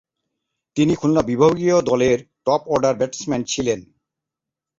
তিনি 0.77 0.93
খুলনা 0.95 1.21
বিভাগীয় 1.21 1.77
দলের 1.81 2.17
টপ-অর্ডার 2.45 2.93
ব্যাটসম্যান 2.97 3.41
ছিলেন। 3.43 3.79